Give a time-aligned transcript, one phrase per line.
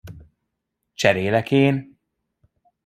[0.93, 1.97] Cserélek én!